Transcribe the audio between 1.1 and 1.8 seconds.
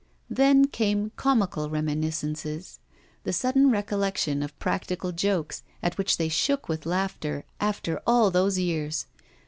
comical